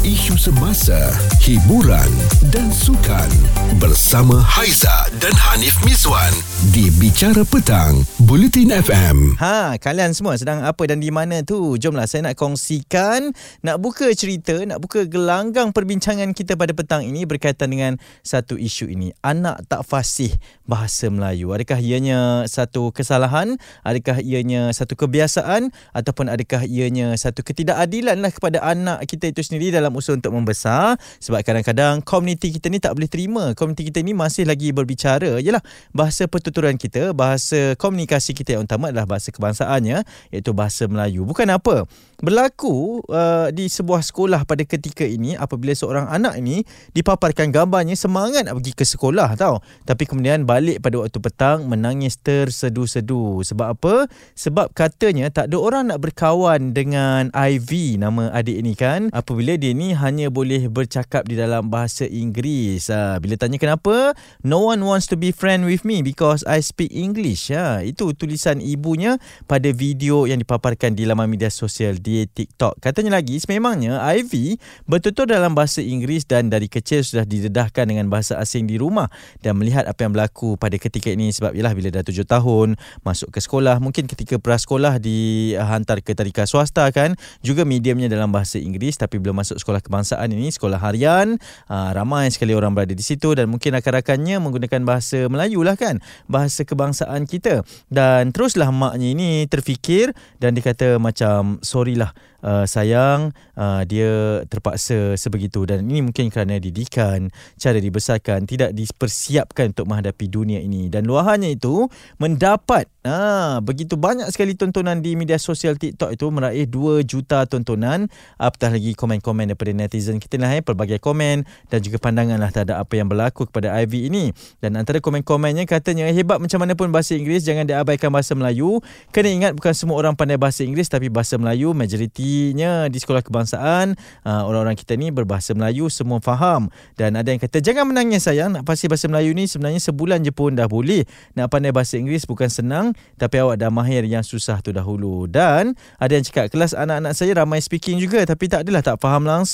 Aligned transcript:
isu 0.00 0.32
semasa, 0.40 0.96
hiburan 1.44 2.08
dan 2.48 2.72
sukan 2.72 3.28
bersama 3.76 4.40
Haiza 4.40 5.12
dan 5.20 5.28
Hanif 5.36 5.76
Miswan 5.84 6.32
di 6.72 6.88
Bicara 6.96 7.44
Petang, 7.44 8.00
Bulletin 8.24 8.72
FM. 8.72 9.36
Ha, 9.36 9.76
kalian 9.76 10.16
semua 10.16 10.40
sedang 10.40 10.64
apa 10.64 10.88
dan 10.88 11.04
di 11.04 11.12
mana 11.12 11.44
tu? 11.44 11.76
Jomlah 11.76 12.08
saya 12.08 12.32
nak 12.32 12.40
kongsikan, 12.40 13.36
nak 13.60 13.76
buka 13.76 14.08
cerita, 14.16 14.56
nak 14.64 14.80
buka 14.80 15.04
gelanggang 15.04 15.68
perbincangan 15.68 16.32
kita 16.32 16.56
pada 16.56 16.72
petang 16.72 17.04
ini 17.04 17.28
berkaitan 17.28 17.68
dengan 17.68 18.00
satu 18.24 18.56
isu 18.56 18.88
ini. 18.88 19.12
Anak 19.20 19.68
tak 19.68 19.84
fasih 19.84 20.32
bahasa 20.64 21.12
Melayu. 21.12 21.52
Adakah 21.52 21.76
ianya 21.76 22.48
satu 22.48 22.88
kesalahan? 22.88 23.60
Adakah 23.84 24.24
ianya 24.24 24.72
satu 24.72 24.96
kebiasaan? 24.96 25.68
Ataupun 25.92 26.32
adakah 26.32 26.64
ianya 26.64 27.12
satu 27.20 27.44
ketidakadilan 27.44 28.16
lah 28.16 28.32
kepada 28.32 28.64
anak 28.64 29.04
kita 29.04 29.28
itu 29.28 29.44
sendiri 29.44 29.76
dalam 29.76 29.89
usaha 29.96 30.14
untuk 30.14 30.34
membesar? 30.34 30.98
Sebab 31.22 31.42
kadang-kadang 31.42 32.04
komuniti 32.04 32.52
kita 32.54 32.68
ni 32.68 32.78
tak 32.78 32.94
boleh 32.98 33.10
terima. 33.10 33.44
Komuniti 33.56 33.88
kita 33.88 34.04
ni 34.04 34.12
masih 34.12 34.44
lagi 34.46 34.70
berbicara. 34.70 35.40
Yalah, 35.40 35.62
bahasa 35.90 36.28
pertuturan 36.30 36.76
kita, 36.76 37.16
bahasa 37.16 37.74
komunikasi 37.80 38.36
kita 38.36 38.58
yang 38.58 38.68
utama 38.68 38.92
adalah 38.92 39.08
bahasa 39.08 39.32
kebangsaannya, 39.32 40.04
iaitu 40.34 40.50
bahasa 40.52 40.84
Melayu. 40.84 41.24
Bukan 41.24 41.48
apa. 41.48 41.88
Berlaku 42.20 43.00
uh, 43.08 43.48
di 43.48 43.72
sebuah 43.72 44.04
sekolah 44.04 44.44
pada 44.44 44.60
ketika 44.68 45.08
ini 45.08 45.40
apabila 45.40 45.72
seorang 45.72 46.04
anak 46.04 46.36
ini 46.36 46.60
dipaparkan 46.92 47.48
gambarnya 47.48 47.96
semangat 47.96 48.44
nak 48.44 48.60
pergi 48.60 48.76
ke 48.76 48.84
sekolah 48.84 49.40
tau. 49.40 49.64
Tapi 49.88 50.04
kemudian 50.04 50.44
balik 50.44 50.84
pada 50.84 51.00
waktu 51.00 51.16
petang 51.16 51.64
menangis 51.64 52.20
tersedu-sedu. 52.20 53.40
Sebab 53.40 53.66
apa? 53.72 53.94
Sebab 54.36 54.76
katanya 54.76 55.32
tak 55.32 55.48
ada 55.48 55.56
orang 55.56 55.88
nak 55.88 56.04
berkawan 56.04 56.76
dengan 56.76 57.32
Ivy 57.32 57.96
nama 57.96 58.28
adik 58.36 58.68
ini 58.68 58.76
kan. 58.76 59.08
Apabila 59.16 59.56
dia 59.56 59.72
ni 59.72 59.79
hanya 59.96 60.28
boleh 60.28 60.68
bercakap 60.68 61.24
di 61.24 61.40
dalam 61.40 61.72
bahasa 61.72 62.04
Inggeris. 62.04 62.92
Ha, 62.92 63.16
bila 63.24 63.40
tanya 63.40 63.56
kenapa? 63.56 64.12
No 64.44 64.68
one 64.68 64.84
wants 64.84 65.08
to 65.08 65.16
be 65.16 65.32
friend 65.32 65.64
with 65.64 65.88
me 65.88 66.04
because 66.04 66.44
I 66.44 66.60
speak 66.60 66.92
English. 66.92 67.48
Ha, 67.48 67.80
itu 67.80 68.12
tulisan 68.12 68.60
ibunya 68.60 69.16
pada 69.48 69.72
video 69.72 70.28
yang 70.28 70.44
dipaparkan 70.44 70.92
di 70.92 71.08
laman 71.08 71.30
media 71.30 71.48
sosial 71.48 71.96
di 71.96 72.28
TikTok. 72.28 72.82
Katanya 72.82 73.16
lagi, 73.16 73.40
sememangnya 73.40 74.02
Ivy 74.02 74.60
betul-betul 74.90 75.30
dalam 75.30 75.54
bahasa 75.54 75.78
Inggeris 75.78 76.26
dan 76.26 76.50
dari 76.50 76.66
kecil 76.66 77.06
sudah 77.06 77.22
didedahkan 77.22 77.86
dengan 77.86 78.10
bahasa 78.10 78.34
asing 78.42 78.66
di 78.66 78.74
rumah 78.74 79.06
dan 79.38 79.54
melihat 79.54 79.86
apa 79.86 80.02
yang 80.02 80.10
berlaku 80.10 80.58
pada 80.58 80.74
ketika 80.74 81.14
ini 81.14 81.30
sebab 81.30 81.54
ialah 81.54 81.70
bila 81.78 81.94
dah 81.94 82.02
tujuh 82.02 82.26
tahun 82.26 82.74
masuk 83.06 83.30
ke 83.30 83.38
sekolah 83.38 83.78
mungkin 83.78 84.10
ketika 84.10 84.42
prasekolah 84.42 84.98
dihantar 84.98 86.02
ke 86.02 86.10
tadika 86.18 86.42
swasta 86.50 86.90
kan 86.90 87.14
juga 87.46 87.62
mediumnya 87.62 88.10
dalam 88.10 88.34
bahasa 88.34 88.58
Inggeris 88.58 88.98
tapi 88.98 89.22
belum 89.22 89.38
masuk 89.38 89.62
sekolah 89.62 89.69
kebangsaan 89.78 90.26
ini 90.34 90.50
sekolah 90.50 90.82
harian. 90.82 91.38
Aa, 91.70 91.94
ramai 91.94 92.26
sekali 92.34 92.50
orang 92.50 92.74
berada 92.74 92.90
di 92.90 93.04
situ 93.06 93.30
dan 93.38 93.46
mungkin 93.46 93.78
rakan-rakannya 93.78 94.42
menggunakan 94.42 94.82
bahasa 94.82 95.30
Melayu 95.30 95.62
lah 95.62 95.78
kan 95.78 96.02
bahasa 96.26 96.66
kebangsaan 96.66 97.30
kita. 97.30 97.62
Dan 97.86 98.34
teruslah 98.34 98.74
maknya 98.74 99.14
ini 99.14 99.46
terfikir 99.46 100.10
dan 100.42 100.58
dia 100.58 100.66
kata 100.66 100.98
macam 100.98 101.62
sorry 101.62 101.94
lah 101.94 102.10
uh, 102.42 102.64
sayang 102.64 103.30
uh, 103.54 103.82
dia 103.86 104.42
terpaksa 104.50 105.14
sebegitu. 105.14 105.64
Dan 105.68 105.86
ini 105.86 106.10
mungkin 106.10 106.32
kerana 106.32 106.58
didikan 106.58 107.30
cara 107.56 107.78
dibesarkan 107.78 108.48
tidak 108.48 108.74
dipersiapkan 108.74 109.72
untuk 109.76 109.86
menghadapi 109.86 110.26
dunia 110.26 110.58
ini. 110.58 110.90
Dan 110.90 111.06
luahannya 111.06 111.54
itu 111.54 111.86
mendapat 112.18 112.90
Ah, 113.00 113.64
begitu 113.64 113.96
banyak 113.96 114.28
sekali 114.28 114.52
tontonan 114.52 115.00
di 115.00 115.16
media 115.16 115.40
sosial 115.40 115.80
TikTok 115.80 116.12
itu 116.12 116.28
meraih 116.28 116.68
2 116.68 117.00
juta 117.00 117.48
tontonan. 117.48 118.12
Apatah 118.36 118.76
lagi 118.76 118.92
komen-komen 118.92 119.56
netizen 119.68 120.16
kita 120.16 120.40
lah 120.40 120.56
eh, 120.56 120.64
pelbagai 120.64 120.96
komen 120.96 121.44
dan 121.68 121.78
juga 121.84 122.00
pandangan 122.00 122.40
lah 122.40 122.48
terhadap 122.48 122.80
apa 122.80 122.94
yang 122.96 123.12
berlaku 123.12 123.44
kepada 123.44 123.76
Ivy 123.76 124.08
ini. 124.08 124.32
Dan 124.64 124.80
antara 124.80 125.02
komen-komennya 125.04 125.68
katanya 125.68 126.08
hebat 126.08 126.40
macam 126.40 126.64
mana 126.64 126.72
pun 126.72 126.88
bahasa 126.88 127.12
Inggeris 127.12 127.44
jangan 127.44 127.68
diabaikan 127.68 128.08
bahasa 128.08 128.32
Melayu. 128.32 128.80
Kena 129.12 129.28
ingat 129.28 129.52
bukan 129.52 129.76
semua 129.76 130.00
orang 130.00 130.16
pandai 130.16 130.40
bahasa 130.40 130.64
Inggeris 130.64 130.88
tapi 130.88 131.12
bahasa 131.12 131.36
Melayu 131.36 131.76
majoritinya 131.76 132.88
di 132.88 132.96
sekolah 132.96 133.20
kebangsaan 133.20 133.98
ah, 134.24 134.48
orang-orang 134.48 134.78
kita 134.78 134.96
ni 134.96 135.12
berbahasa 135.12 135.52
Melayu 135.52 135.92
semua 135.92 136.22
faham. 136.24 136.72
Dan 136.96 137.18
ada 137.18 137.28
yang 137.28 137.42
kata 137.42 137.60
jangan 137.60 137.84
menangis 137.84 138.24
sayang 138.24 138.56
nak 138.56 138.64
fasih 138.64 138.88
bahasa 138.88 139.10
Melayu 139.10 139.36
ni 139.36 139.44
sebenarnya 139.44 139.80
sebulan 139.82 140.24
je 140.24 140.32
pun 140.32 140.56
dah 140.56 140.70
boleh. 140.70 141.04
Nak 141.36 141.52
pandai 141.52 141.74
bahasa 141.74 142.00
Inggeris 142.00 142.24
bukan 142.24 142.48
senang 142.48 142.96
tapi 143.18 143.42
awak 143.42 143.58
dah 143.58 143.68
mahir 143.68 144.06
yang 144.06 144.22
susah 144.22 144.62
tu 144.62 144.70
dahulu 144.70 145.26
dan 145.26 145.74
ada 145.98 146.12
yang 146.14 146.24
cakap 146.24 146.52
kelas 146.54 146.72
anak-anak 146.76 147.12
saya 147.16 147.34
ramai 147.34 147.58
speaking 147.58 147.98
juga 147.98 148.22
tapi 148.22 148.46
tak 148.46 148.62
adalah 148.64 148.84
tak 148.84 149.02
faham 149.02 149.26
langsung 149.26 149.49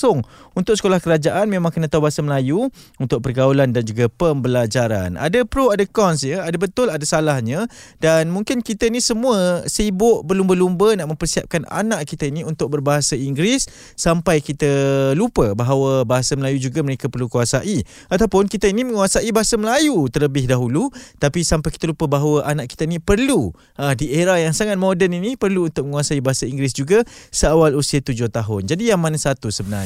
untuk 0.56 0.72
sekolah 0.72 1.00
kerajaan 1.00 1.52
memang 1.52 1.68
kena 1.68 1.86
tahu 1.86 2.08
bahasa 2.08 2.24
Melayu 2.24 2.72
untuk 2.96 3.20
pergaulan 3.20 3.76
dan 3.76 3.84
juga 3.84 4.08
pembelajaran. 4.08 5.20
Ada 5.20 5.44
pro 5.44 5.68
ada 5.68 5.84
cons 5.84 6.24
ya. 6.24 6.42
Ada 6.48 6.56
betul 6.56 6.88
ada 6.88 7.04
salahnya. 7.04 7.68
Dan 8.00 8.32
mungkin 8.32 8.64
kita 8.64 8.88
ni 8.88 9.04
semua 9.04 9.62
sibuk 9.68 10.24
berlumba-lumba 10.24 10.96
nak 10.96 11.12
mempersiapkan 11.12 11.68
anak 11.68 12.08
kita 12.08 12.26
ni 12.32 12.42
untuk 12.42 12.72
berbahasa 12.72 13.14
Inggeris 13.14 13.68
sampai 13.94 14.40
kita 14.40 15.12
lupa 15.12 15.52
bahawa 15.52 16.02
bahasa 16.02 16.34
Melayu 16.34 16.58
juga 16.58 16.80
mereka 16.82 17.06
perlu 17.12 17.30
kuasai. 17.30 17.84
Ataupun 18.08 18.50
kita 18.50 18.66
ini 18.66 18.82
menguasai 18.88 19.28
bahasa 19.30 19.60
Melayu 19.60 20.08
terlebih 20.10 20.48
dahulu 20.50 20.90
tapi 21.20 21.44
sampai 21.44 21.70
kita 21.70 21.86
lupa 21.86 22.10
bahawa 22.10 22.48
anak 22.48 22.72
kita 22.72 22.88
ni 22.88 22.98
perlu 22.98 23.54
uh, 23.78 23.94
di 23.94 24.10
era 24.10 24.40
yang 24.40 24.56
sangat 24.56 24.80
moden 24.80 25.14
ini 25.14 25.38
perlu 25.38 25.68
untuk 25.68 25.86
menguasai 25.86 26.24
bahasa 26.24 26.48
Inggeris 26.48 26.74
juga 26.74 27.04
seawal 27.30 27.78
usia 27.78 28.02
tujuh 28.02 28.26
tahun. 28.32 28.66
Jadi 28.66 28.90
yang 28.90 28.98
mana 28.98 29.20
satu 29.20 29.52
sebenarnya? 29.52 29.85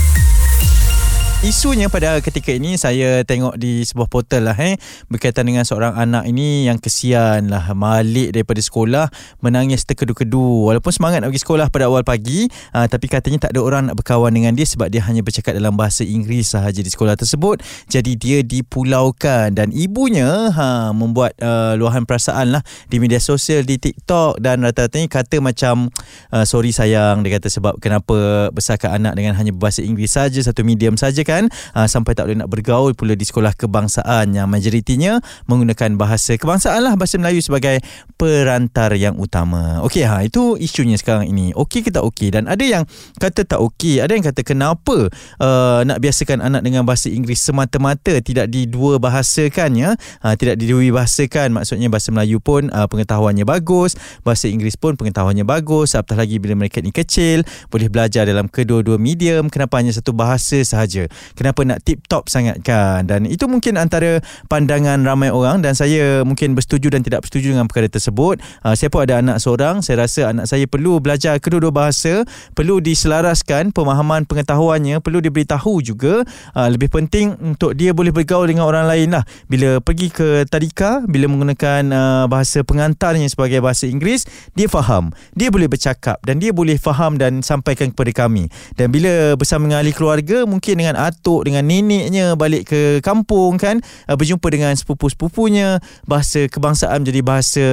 Isunya 1.41 1.89
pada 1.89 2.21
ketika 2.21 2.53
ini 2.53 2.77
saya 2.77 3.25
tengok 3.25 3.57
di 3.57 3.81
sebuah 3.81 4.05
portal 4.05 4.45
lah 4.45 4.53
eh 4.61 4.77
berkaitan 5.09 5.49
dengan 5.49 5.65
seorang 5.65 5.97
anak 5.97 6.29
ini 6.29 6.69
yang 6.69 6.77
kesian 6.77 7.49
lah 7.49 7.65
balik 7.73 8.37
daripada 8.37 8.61
sekolah 8.61 9.09
menangis 9.41 9.81
terkedu-kedu. 9.89 10.69
Walaupun 10.69 10.93
semangat 10.93 11.25
nak 11.25 11.33
pergi 11.33 11.41
sekolah 11.41 11.73
pada 11.73 11.89
awal 11.89 12.05
pagi 12.05 12.45
uh, 12.77 12.85
tapi 12.85 13.09
katanya 13.09 13.49
tak 13.49 13.57
ada 13.57 13.65
orang 13.65 13.89
nak 13.89 13.97
berkawan 13.97 14.29
dengan 14.29 14.53
dia 14.53 14.69
sebab 14.69 14.93
dia 14.93 15.01
hanya 15.01 15.25
bercakap 15.25 15.57
dalam 15.57 15.73
bahasa 15.73 16.05
Inggeris 16.05 16.53
sahaja 16.53 16.77
di 16.77 16.93
sekolah 16.93 17.17
tersebut. 17.17 17.65
Jadi 17.89 18.21
dia 18.21 18.45
dipulaukan 18.45 19.49
dan 19.57 19.73
ibunya 19.73 20.53
ha 20.53 20.93
membuat 20.93 21.33
uh, 21.41 21.73
luahan 21.73 22.05
perasaan 22.05 22.53
lah 22.53 22.61
di 22.85 23.01
media 23.01 23.17
sosial 23.17 23.65
di 23.65 23.81
TikTok 23.81 24.37
dan 24.37 24.61
rata-ratanya 24.61 25.09
kata 25.09 25.41
macam 25.41 25.89
uh, 26.29 26.45
sorry 26.45 26.69
sayang 26.69 27.25
dia 27.25 27.41
kata 27.41 27.49
sebab 27.49 27.81
kenapa 27.81 28.53
besarkan 28.53 29.01
anak 29.01 29.17
dengan 29.17 29.33
hanya 29.41 29.49
berbahasa 29.49 29.81
Inggeris 29.81 30.13
saja 30.13 30.37
satu 30.37 30.61
medium 30.61 31.01
saja 31.01 31.30
kan 31.31 31.47
uh, 31.71 31.87
sampai 31.87 32.11
tak 32.11 32.27
boleh 32.27 32.43
nak 32.43 32.51
bergaul 32.51 32.91
pula 32.91 33.15
di 33.15 33.23
sekolah 33.23 33.55
kebangsaan 33.55 34.35
yang 34.35 34.51
majoritinya 34.51 35.23
menggunakan 35.47 35.95
bahasa 35.95 36.35
kebangsaan 36.35 36.83
lah 36.83 36.99
bahasa 36.99 37.15
Melayu 37.15 37.39
sebagai 37.39 37.79
perantar 38.19 38.91
yang 38.99 39.15
utama. 39.15 39.79
Okey 39.87 40.03
ha 40.03 40.19
itu 40.27 40.59
isunya 40.59 40.99
sekarang 40.99 41.31
ini. 41.31 41.55
Okey 41.55 41.87
kita 41.87 42.03
okey 42.03 42.35
dan 42.35 42.51
ada 42.51 42.61
yang 42.61 42.83
kata 43.17 43.47
tak 43.47 43.63
okey, 43.63 44.03
ada 44.03 44.11
yang 44.11 44.25
kata 44.25 44.43
kenapa 44.43 45.07
uh, 45.39 45.79
nak 45.87 46.03
biasakan 46.03 46.43
anak 46.43 46.61
dengan 46.67 46.83
bahasa 46.83 47.07
Inggeris 47.07 47.39
semata-mata 47.39 48.19
tidak 48.19 48.51
didua 48.51 48.99
bahasakan 48.99 49.79
ya. 49.79 49.95
Uh, 50.19 50.35
tidak 50.35 50.59
didui 50.59 50.91
bahasakan 50.91 51.55
maksudnya 51.55 51.87
bahasa 51.87 52.11
Melayu 52.11 52.43
pun 52.43 52.67
uh, 52.73 52.89
pengetahuannya 52.89 53.47
bagus, 53.47 53.95
bahasa 54.25 54.51
Inggeris 54.51 54.75
pun 54.75 54.99
pengetahuannya 54.99 55.47
bagus. 55.47 55.95
Apatah 55.95 56.25
lagi 56.25 56.41
bila 56.41 56.57
mereka 56.57 56.83
ni 56.83 56.91
kecil 56.91 57.47
boleh 57.69 57.87
belajar 57.87 58.27
dalam 58.27 58.49
kedua-dua 58.49 58.97
medium 58.97 59.47
kenapa 59.47 59.79
hanya 59.79 59.93
satu 59.93 60.11
bahasa 60.11 60.59
sahaja 60.65 61.05
kenapa 61.33 61.63
nak 61.63 61.83
tip 61.83 62.03
top 62.07 62.27
sangat 62.27 62.59
kan 62.61 63.05
dan 63.07 63.27
itu 63.27 63.45
mungkin 63.49 63.75
antara 63.75 64.21
pandangan 64.47 65.01
ramai 65.03 65.33
orang 65.33 65.59
dan 65.63 65.73
saya 65.77 66.21
mungkin 66.23 66.53
bersetuju 66.53 66.93
dan 66.93 67.01
tidak 67.01 67.25
bersetuju 67.25 67.55
dengan 67.55 67.67
perkara 67.67 67.87
tersebut. 67.91 68.39
Uh, 68.61 68.73
saya 68.77 68.87
pun 68.91 69.03
ada 69.03 69.19
anak 69.19 69.37
seorang 69.41 69.83
saya 69.83 70.05
rasa 70.05 70.31
anak 70.31 70.45
saya 70.47 70.65
perlu 70.65 70.99
belajar 71.03 71.37
kedua-dua 71.37 71.73
bahasa 71.73 72.23
perlu 72.53 72.79
diselaraskan 72.79 73.73
pemahaman 73.73 74.23
pengetahuannya 74.25 74.99
perlu 74.99 75.19
diberitahu 75.23 75.81
juga. 75.83 76.23
Uh, 76.53 76.69
lebih 76.71 76.91
penting 76.91 77.35
untuk 77.41 77.73
dia 77.75 77.91
boleh 77.91 78.13
bergaul 78.13 78.47
dengan 78.47 78.67
orang 78.67 78.85
lain 78.87 79.15
lah. 79.15 79.23
Bila 79.47 79.79
pergi 79.83 80.13
ke 80.13 80.47
tadika 80.47 81.03
bila 81.05 81.27
menggunakan 81.31 81.81
uh, 81.91 82.25
bahasa 82.29 82.61
pengantarnya 82.61 83.27
sebagai 83.27 83.59
bahasa 83.59 83.87
Inggeris 83.87 84.27
dia 84.53 84.67
faham. 84.71 85.11
Dia 85.33 85.49
boleh 85.49 85.67
bercakap 85.67 86.21
dan 86.23 86.39
dia 86.39 86.51
boleh 86.51 86.77
faham 86.77 87.17
dan 87.17 87.41
sampaikan 87.41 87.91
kepada 87.91 88.11
kami. 88.25 88.47
Dan 88.75 88.91
bila 88.91 89.35
bersama 89.35 89.67
dengan 89.67 89.83
ahli 89.83 89.93
keluarga 89.95 90.43
mungkin 90.45 90.79
dengan 90.79 90.95
atuk 91.11 91.45
dengan 91.45 91.67
neneknya 91.67 92.39
balik 92.39 92.71
ke 92.71 92.81
kampung 93.03 93.59
kan? 93.59 93.83
Uh, 94.07 94.15
berjumpa 94.15 94.47
dengan 94.47 94.73
sepupu-sepupunya. 94.73 95.83
Bahasa 96.07 96.47
kebangsaan 96.47 97.03
menjadi 97.03 97.21
bahasa 97.21 97.65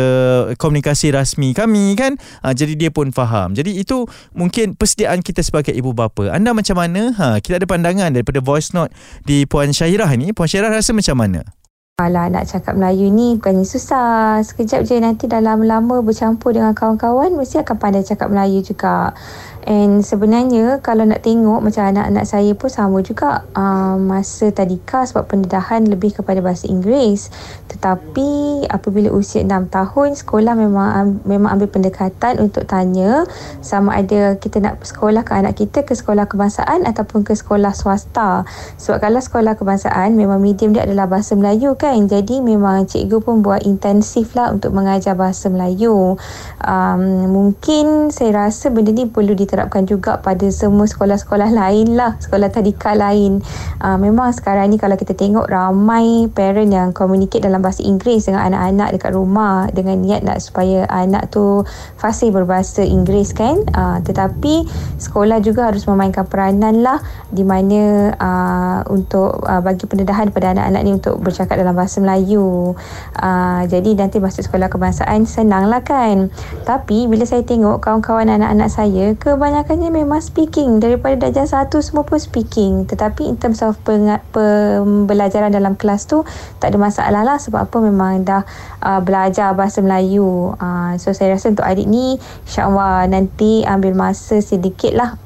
komunikasi 0.59 1.15
rasmi 1.15 1.55
kami 1.55 1.95
kan? 1.95 2.19
Uh, 2.43 2.53
jadi 2.53 2.75
dia 2.75 2.91
pun 2.91 3.15
faham. 3.15 3.55
Jadi 3.55 3.79
itu 3.79 4.05
mungkin 4.35 4.75
persediaan 4.75 5.23
kita 5.23 5.41
sebagai 5.41 5.73
ibu 5.73 5.95
bapa. 5.95 6.35
Anda 6.35 6.53
macam 6.53 6.77
mana? 6.77 7.15
Ha 7.17 7.39
kita 7.39 7.63
ada 7.63 7.67
pandangan 7.71 8.13
daripada 8.13 8.43
voice 8.43 8.75
note 8.75 8.93
di 9.25 9.47
puan 9.47 9.71
Syahirah 9.71 10.11
ni. 10.19 10.35
Puan 10.35 10.51
Syahirah 10.51 10.75
rasa 10.75 10.93
macam 10.93 11.17
mana 11.17 11.58
Alah 11.99 12.31
nak 12.31 12.47
cakap 12.47 12.79
Melayu 12.79 13.11
ni 13.11 13.35
bukannya 13.35 13.67
susah. 13.67 14.39
Sekejap 14.47 14.87
je 14.87 15.03
nanti 15.03 15.27
dah 15.27 15.43
lama-lama 15.43 15.99
bercampur 15.99 16.55
dengan 16.55 16.71
kawan-kawan 16.71 17.35
mesti 17.35 17.59
akan 17.59 17.75
pandai 17.75 18.07
cakap 18.07 18.31
Melayu 18.31 18.63
juga. 18.63 19.19
And 19.67 20.07
sebenarnya 20.07 20.79
kalau 20.79 21.03
nak 21.05 21.27
tengok 21.27 21.59
macam 21.59 21.91
anak-anak 21.91 22.25
saya 22.25 22.55
pun 22.55 22.71
sama 22.71 23.03
juga 23.03 23.45
uh, 23.53 23.99
masa 23.99 24.55
tadika 24.55 25.03
sebab 25.05 25.27
pendedahan 25.27 25.91
lebih 25.91 26.15
kepada 26.15 26.39
bahasa 26.39 26.71
Inggeris. 26.71 27.35
Tetapi 27.67 28.65
apabila 28.71 29.11
usia 29.11 29.43
6 29.43 29.69
tahun 29.69 30.15
sekolah 30.15 30.55
memang 30.55 31.21
memang 31.27 31.59
ambil 31.59 31.69
pendekatan 31.69 32.39
untuk 32.39 32.65
tanya 32.65 33.27
sama 33.59 33.99
ada 33.99 34.39
kita 34.39 34.63
nak 34.63 34.87
sekolah 34.87 35.27
ke 35.27 35.35
anak 35.35 35.59
kita 35.59 35.83
ke 35.83 35.99
sekolah 35.99 36.31
kebangsaan 36.31 36.87
ataupun 36.87 37.27
ke 37.27 37.35
sekolah 37.35 37.75
swasta. 37.75 38.47
Sebab 38.79 39.03
kalau 39.03 39.19
sekolah 39.19 39.59
kebangsaan 39.59 40.15
memang 40.15 40.39
medium 40.39 40.73
dia 40.73 40.87
adalah 40.87 41.11
bahasa 41.11 41.35
Melayu 41.35 41.75
kan. 41.75 41.88
Jadi 41.97 42.43
memang 42.43 42.85
cikgu 42.85 43.23
pun 43.23 43.41
buat 43.41 43.63
intensif 43.63 44.35
lah 44.35 44.51
untuk 44.51 44.75
mengajar 44.75 45.15
bahasa 45.15 45.47
Melayu. 45.49 46.19
Um, 46.61 47.03
mungkin 47.31 48.11
saya 48.11 48.49
rasa 48.49 48.69
benda 48.69 48.91
ni 48.91 49.07
perlu 49.07 49.33
diterapkan 49.33 49.87
juga 49.87 50.19
pada 50.19 50.45
semua 50.51 50.85
sekolah-sekolah 50.85 51.49
lain 51.55 51.95
lah. 51.95 52.19
Sekolah 52.19 52.51
tadika 52.51 52.93
lain. 52.99 53.41
Uh, 53.79 53.97
memang 53.97 54.35
sekarang 54.35 54.69
ni 54.69 54.77
kalau 54.77 54.99
kita 54.99 55.15
tengok 55.15 55.47
ramai 55.47 56.27
parent 56.35 56.69
yang 56.69 56.91
communicate 56.91 57.47
dalam 57.47 57.63
bahasa 57.63 57.87
Inggeris 57.87 58.27
dengan 58.27 58.51
anak-anak 58.51 58.99
dekat 58.99 59.13
rumah 59.15 59.71
dengan 59.71 60.03
niat 60.03 60.27
nak 60.27 60.43
supaya 60.43 60.85
anak 60.91 61.31
tu 61.31 61.63
fasih 61.97 62.35
berbahasa 62.35 62.83
Inggeris 62.83 63.33
kan? 63.33 63.63
Uh, 63.73 64.03
tetapi 64.03 64.67
sekolah 64.99 65.39
juga 65.39 65.71
harus 65.71 65.87
memainkan 65.87 66.27
peranan 66.27 66.83
lah 66.83 66.99
di 67.31 67.47
mana 67.47 68.11
uh, 68.19 68.81
untuk 68.91 69.47
uh, 69.47 69.63
bagi 69.63 69.87
pendedahan 69.87 70.35
pada 70.35 70.57
anak-anak 70.57 70.81
ni 70.83 70.93
untuk 70.99 71.21
bercakap 71.23 71.55
dalam 71.55 71.78
bahasa 71.79 72.03
Melayu. 72.03 72.75
Uh, 73.15 73.63
jadi 73.71 73.95
nanti 73.95 74.19
masuk 74.19 74.43
sekolah 74.43 74.67
kebangsaan 74.67 75.23
senang 75.31 75.71
lah 75.71 75.87
kan? 75.87 76.35
Tapi 76.67 77.07
bila 77.07 77.23
saya 77.23 77.47
tengok 77.47 77.79
kawan-kawan 77.79 78.27
anak-anak 78.27 78.67
saya 78.67 79.15
kebanyakan 79.15 79.69
kebanyakannya 79.69 79.93
memang 79.93 80.25
speaking. 80.25 80.81
Daripada 80.81 81.29
darjah 81.29 81.45
satu 81.45 81.85
semua 81.85 82.01
pun 82.03 82.17
speaking. 82.17 82.89
Tetapi 82.89 83.29
in 83.29 83.37
terms 83.37 83.61
of 83.61 83.77
pembelajaran 83.85 85.53
dalam 85.53 85.77
kelas 85.77 86.09
tu 86.09 86.25
tak 86.57 86.73
ada 86.73 86.79
masalah 86.81 87.23
lah 87.23 87.37
sebab 87.37 87.69
apa? 87.69 87.77
Memang 87.85 88.25
dah 88.25 88.43
uh, 88.81 89.01
belajar 89.05 89.53
bahasa 89.53 89.85
Melayu. 89.85 90.57
Uh, 90.57 90.97
so 90.97 91.13
saya 91.13 91.37
rasa 91.37 91.53
untuk 91.53 91.69
adik 91.69 91.85
ni 91.85 92.17
insyaAllah 92.49 93.05
nanti 93.13 93.63
ambil 93.69 93.93
masa 93.93 94.41
sedikit 94.41 94.97
lah. 94.97 95.21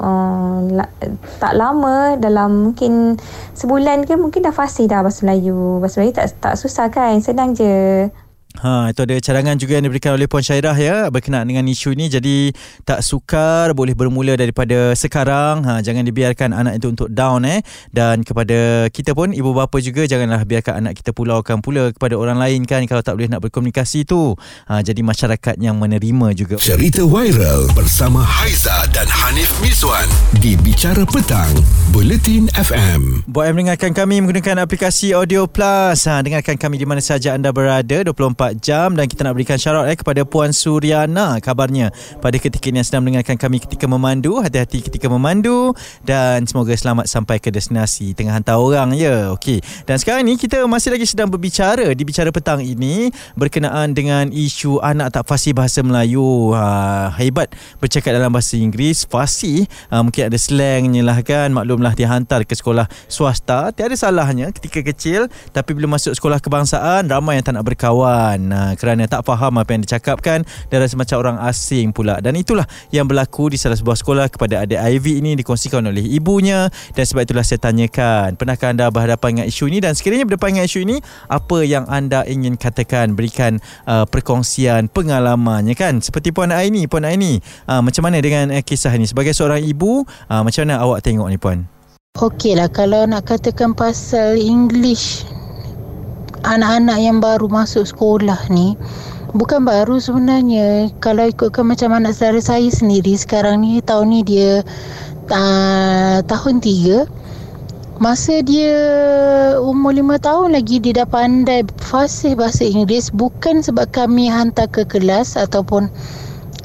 La- 0.75 0.91
tak 1.39 1.55
lama 1.55 2.19
dalam 2.19 2.71
mungkin 2.71 3.15
sebulan 3.55 4.11
ke 4.11 4.19
mungkin 4.19 4.43
dah 4.43 4.55
fasih 4.55 4.91
dah 4.91 5.07
bahasa 5.07 5.23
Melayu. 5.23 5.79
Bahasa 5.79 6.03
Melayu 6.03 6.15
tak, 6.19 6.27
tak 6.43 6.59
susah 6.59 6.91
kan? 6.91 7.15
Senang 7.23 7.55
je 7.55 8.11
Ha, 8.61 8.93
itu 8.93 9.01
ada 9.09 9.17
cadangan 9.17 9.57
juga 9.57 9.81
yang 9.81 9.89
diberikan 9.89 10.13
oleh 10.13 10.29
Puan 10.29 10.45
Syairah 10.45 10.77
ya 10.77 10.97
berkenaan 11.09 11.49
dengan 11.49 11.65
isu 11.65 11.97
ini. 11.97 12.13
Jadi 12.13 12.53
tak 12.85 13.01
sukar 13.01 13.73
boleh 13.73 13.97
bermula 13.97 14.37
daripada 14.37 14.93
sekarang. 14.93 15.65
Ha, 15.65 15.81
jangan 15.81 16.05
dibiarkan 16.05 16.53
anak 16.53 16.77
itu 16.77 16.93
untuk 16.93 17.09
down 17.09 17.49
eh. 17.49 17.65
Dan 17.89 18.21
kepada 18.21 18.93
kita 18.93 19.17
pun 19.17 19.33
ibu 19.33 19.57
bapa 19.57 19.81
juga 19.81 20.05
janganlah 20.05 20.45
biarkan 20.45 20.85
anak 20.85 21.01
kita 21.01 21.17
pulaukan 21.17 21.65
pula 21.65 21.97
kepada 21.97 22.21
orang 22.21 22.37
lain 22.37 22.69
kan 22.69 22.85
kalau 22.85 23.01
tak 23.01 23.17
boleh 23.17 23.33
nak 23.33 23.41
berkomunikasi 23.41 24.05
tu. 24.05 24.37
Ha, 24.69 24.85
jadi 24.85 25.01
masyarakat 25.01 25.57
yang 25.57 25.81
menerima 25.81 26.37
juga. 26.37 26.61
Cerita 26.61 27.09
viral 27.09 27.73
bersama 27.73 28.21
Haiza 28.21 28.85
dan 28.93 29.09
Hanif 29.09 29.49
Miswan 29.65 30.05
di 30.45 30.61
Bicara 30.61 31.09
Petang, 31.09 31.57
Bulletin 31.89 32.53
FM. 32.53 33.25
Buat 33.33 33.49
yang 33.49 33.57
mendengarkan 33.57 33.97
kami 33.97 34.21
menggunakan 34.21 34.61
aplikasi 34.61 35.17
Audio 35.17 35.49
Plus. 35.49 36.05
Ha, 36.05 36.21
dengarkan 36.21 36.61
kami 36.61 36.77
di 36.77 36.85
mana 36.85 37.01
saja 37.01 37.33
anda 37.33 37.49
berada 37.49 38.05
24 38.05 38.42
24 38.43 38.59
jam 38.59 38.89
dan 38.99 39.07
kita 39.07 39.23
nak 39.23 39.39
berikan 39.39 39.55
syarat 39.55 39.87
eh 39.87 39.95
kepada 39.95 40.27
Puan 40.27 40.51
Suryana. 40.51 41.39
Kabarnya 41.39 41.95
pada 42.19 42.35
ketika 42.35 42.67
ini 42.67 42.83
yang 42.83 42.89
sedang 42.91 43.03
mendengarkan 43.07 43.39
kami 43.39 43.63
ketika 43.63 43.87
memandu 43.87 44.43
hati-hati 44.43 44.83
ketika 44.83 45.07
memandu 45.07 45.71
dan 46.03 46.43
semoga 46.51 46.75
selamat 46.75 47.07
sampai 47.07 47.39
ke 47.39 47.55
destinasi 47.55 48.19
tengah 48.19 48.35
hantar 48.35 48.59
orang 48.59 48.99
ya. 48.99 49.31
Okey. 49.39 49.63
Dan 49.87 50.03
sekarang 50.03 50.27
ni 50.27 50.35
kita 50.35 50.67
masih 50.67 50.91
lagi 50.91 51.07
sedang 51.07 51.31
berbicara 51.31 51.87
di 51.95 52.03
bicara 52.03 52.35
petang 52.35 52.59
ini 52.59 53.15
berkenaan 53.39 53.95
dengan 53.95 54.35
isu 54.35 54.83
anak 54.83 55.15
tak 55.15 55.25
fasih 55.31 55.55
bahasa 55.55 55.87
Melayu. 55.87 56.51
Ha, 56.59 57.15
hebat 57.23 57.55
bercakap 57.79 58.19
dalam 58.19 58.35
bahasa 58.35 58.59
Inggeris. 58.59 59.07
Fasih 59.07 59.71
ha, 59.95 60.03
mungkin 60.03 60.27
ada 60.27 60.39
slangnya 60.41 61.07
lah 61.07 61.23
kan. 61.23 61.55
Maklumlah 61.55 61.95
dia 61.95 62.11
hantar 62.11 62.43
ke 62.43 62.59
sekolah 62.59 62.91
swasta. 63.07 63.71
Tiada 63.71 63.95
salahnya 63.95 64.51
ketika 64.51 64.83
kecil 64.83 65.31
tapi 65.55 65.79
bila 65.79 65.95
masuk 65.95 66.17
sekolah 66.17 66.43
kebangsaan 66.43 67.07
ramai 67.07 67.39
yang 67.39 67.45
tak 67.47 67.55
nak 67.55 67.67
berkawan 67.69 68.32
kawan 68.33 68.49
uh, 68.53 68.73
kerana 68.81 69.05
tak 69.05 69.23
faham 69.29 69.61
apa 69.61 69.71
yang 69.77 69.83
dicakapkan 69.85 70.39
dan 70.73 70.77
rasa 70.81 70.95
macam 70.97 71.17
orang 71.21 71.37
asing 71.45 71.93
pula. 71.93 72.19
Dan 72.25 72.37
itulah 72.41 72.65
yang 72.89 73.05
berlaku 73.05 73.53
di 73.53 73.61
salah 73.61 73.77
sebuah 73.77 73.97
sekolah 74.01 74.27
kepada 74.33 74.65
adik 74.65 74.81
Ivy 74.81 75.21
ini 75.21 75.37
dikongsikan 75.37 75.85
oleh 75.85 76.03
ibunya. 76.03 76.73
Dan 76.97 77.05
sebab 77.05 77.29
itulah 77.29 77.45
saya 77.45 77.61
tanyakan 77.61 78.41
pernahkah 78.41 78.73
anda 78.73 78.89
berhadapan 78.89 79.29
dengan 79.37 79.47
isu 79.49 79.69
ini? 79.69 79.79
Dan 79.85 79.93
sekiranya 79.93 80.25
berhadapan 80.25 80.49
dengan 80.57 80.67
isu 80.69 80.79
ini 80.85 80.97
apa 81.29 81.59
yang 81.65 81.85
anda 81.89 82.25
ingin 82.25 82.57
katakan 82.57 83.13
berikan 83.13 83.61
uh, 83.85 84.09
perkongsian 84.09 84.89
pengalamannya 84.89 85.77
kan? 85.77 86.01
Seperti 86.01 86.33
Puan 86.33 86.51
Aini. 86.55 86.89
Puan 86.89 87.05
Aini 87.05 87.39
uh, 87.69 87.85
macam 87.85 88.09
mana 88.09 88.19
dengan 88.23 88.49
uh, 88.49 88.63
kisah 88.65 88.93
ini? 88.97 89.05
Sebagai 89.05 89.37
seorang 89.37 89.61
ibu 89.61 90.05
uh, 90.07 90.43
macam 90.43 90.65
mana 90.65 90.81
awak 90.81 91.05
tengok 91.05 91.29
ni 91.29 91.37
Puan? 91.37 91.69
Okey 92.13 92.61
lah 92.61 92.69
kalau 92.69 93.09
nak 93.09 93.25
katakan 93.25 93.73
pasal 93.73 94.37
English 94.37 95.25
anak-anak 96.43 96.99
yang 96.99 97.19
baru 97.23 97.47
masuk 97.47 97.87
sekolah 97.87 98.51
ni 98.51 98.75
bukan 99.33 99.65
baru 99.65 99.99
sebenarnya. 99.99 100.93
Kalau 101.01 101.29
ikutkan 101.29 101.69
macam 101.69 101.97
anak 101.97 102.17
saudara 102.17 102.41
saya 102.41 102.69
sendiri 102.69 103.17
sekarang 103.17 103.65
ni 103.65 103.81
tahun 103.81 104.13
ni 104.13 104.21
dia 104.25 104.61
uh, 105.33 106.19
tahun 106.25 106.61
tiga. 106.61 107.09
Masa 108.03 108.43
dia 108.43 108.75
umur 109.63 109.95
lima 109.95 110.19
tahun 110.19 110.59
lagi 110.59 110.83
dia 110.83 111.05
dah 111.05 111.09
pandai 111.09 111.63
fasih 111.79 112.35
bahasa 112.35 112.67
Inggeris. 112.67 113.15
Bukan 113.15 113.63
sebab 113.63 113.95
kami 113.95 114.27
hantar 114.27 114.67
ke 114.69 114.83
kelas 114.89 115.39
ataupun 115.39 115.87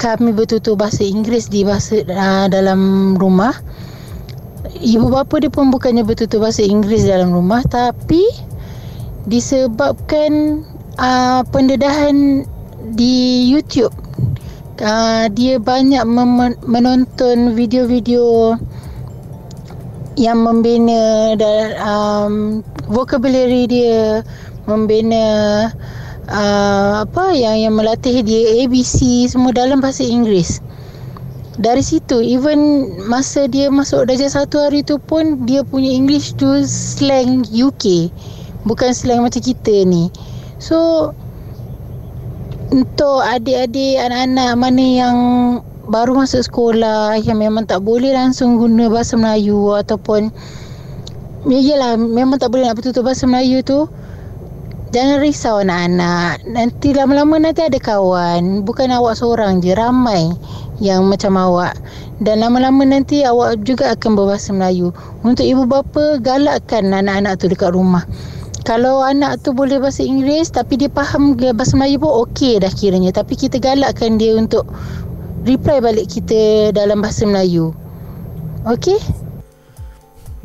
kami 0.02 0.34
bertutur 0.34 0.74
bahasa 0.74 1.06
Inggeris 1.06 1.50
di 1.54 1.62
bahasa 1.62 2.02
uh, 2.10 2.48
dalam 2.50 3.14
rumah. 3.22 3.54
Ibu 4.78 5.10
bapa 5.10 5.40
dia 5.42 5.50
pun 5.54 5.70
bukannya 5.70 6.02
bertutur 6.04 6.42
bahasa 6.42 6.66
Inggeris 6.66 7.06
dalam 7.06 7.30
rumah 7.30 7.62
tapi 7.70 8.26
disebabkan 9.28 10.64
uh, 10.96 11.44
pendedahan 11.52 12.48
di 12.96 13.46
YouTube. 13.52 13.94
Uh, 14.78 15.28
dia 15.34 15.58
banyak 15.60 16.06
mem- 16.06 16.60
menonton 16.64 17.58
video-video 17.58 18.56
yang 20.18 20.42
membina 20.42 21.34
dan 21.38 21.78
um, 21.82 22.34
vocabulary 22.90 23.70
dia 23.70 24.22
membina 24.66 25.26
uh, 26.30 27.06
apa 27.06 27.34
yang 27.34 27.58
yang 27.70 27.74
melatih 27.74 28.22
dia 28.22 28.66
ABC 28.66 29.28
semua 29.30 29.54
dalam 29.54 29.82
bahasa 29.82 30.06
Inggeris. 30.06 30.62
Dari 31.58 31.82
situ 31.82 32.22
even 32.22 32.94
masa 33.10 33.50
dia 33.50 33.74
masuk 33.74 34.06
darjah 34.14 34.30
satu 34.30 34.62
hari 34.62 34.86
tu 34.86 35.02
pun 35.02 35.42
dia 35.50 35.66
punya 35.66 35.90
English 35.90 36.38
tu 36.38 36.62
slang 36.70 37.42
UK 37.50 38.14
bukan 38.68 38.92
slang 38.92 39.24
macam 39.24 39.42
kita 39.42 39.88
ni. 39.88 40.12
So 40.60 41.12
untuk 42.68 43.24
adik-adik 43.24 43.96
anak-anak 44.04 44.52
mana 44.60 44.84
yang 44.84 45.18
baru 45.88 46.20
masuk 46.20 46.44
sekolah 46.44 47.16
yang 47.24 47.40
memang 47.40 47.64
tak 47.64 47.80
boleh 47.80 48.12
langsung 48.12 48.60
guna 48.60 48.92
bahasa 48.92 49.16
Melayu 49.16 49.72
ataupun 49.72 50.28
ya 51.48 51.60
yelah 51.64 51.96
memang 51.96 52.36
tak 52.44 52.52
boleh 52.52 52.68
nak 52.68 52.76
bertutur 52.76 53.08
bahasa 53.08 53.24
Melayu 53.24 53.64
tu 53.64 53.88
jangan 54.92 55.24
risau 55.24 55.64
anak-anak. 55.64 56.44
Nanti 56.44 56.92
lama-lama 56.92 57.40
nanti 57.40 57.64
ada 57.64 57.80
kawan. 57.80 58.68
Bukan 58.68 58.92
awak 58.92 59.16
seorang 59.16 59.64
je 59.64 59.72
ramai 59.72 60.32
yang 60.84 61.08
macam 61.08 61.40
awak. 61.40 61.76
Dan 62.20 62.44
lama-lama 62.44 62.84
nanti 62.84 63.24
awak 63.24 63.64
juga 63.64 63.96
akan 63.96 64.20
berbahasa 64.20 64.52
Melayu. 64.52 64.92
Untuk 65.24 65.48
ibu 65.48 65.64
bapa 65.64 66.20
galakkan 66.20 66.92
anak-anak 66.92 67.40
tu 67.40 67.48
dekat 67.48 67.72
rumah 67.72 68.04
kalau 68.68 69.00
anak 69.00 69.40
tu 69.48 69.56
boleh 69.56 69.80
bahasa 69.80 70.04
Inggeris 70.04 70.52
tapi 70.52 70.76
dia 70.76 70.92
faham 70.92 71.40
bahasa 71.40 71.80
Melayu 71.80 72.04
pun 72.04 72.28
okey 72.28 72.60
dah 72.60 72.68
kiranya. 72.76 73.16
Tapi 73.16 73.40
kita 73.40 73.64
galakkan 73.64 74.20
dia 74.20 74.36
untuk 74.36 74.68
reply 75.48 75.80
balik 75.80 76.12
kita 76.12 76.76
dalam 76.76 77.00
bahasa 77.00 77.24
Melayu. 77.24 77.72
Okey 78.68 79.00